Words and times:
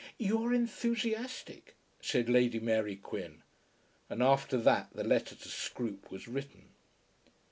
"You 0.17 0.41
are 0.45 0.51
enthusiastic," 0.51 1.75
said 2.01 2.27
Lady 2.27 2.59
Mary 2.59 2.95
Quin, 2.95 3.43
and 4.09 4.23
after 4.23 4.57
that 4.57 4.89
the 4.95 5.03
letter 5.03 5.35
to 5.35 5.47
Scroope 5.47 6.09
was 6.09 6.27
written. 6.27 6.69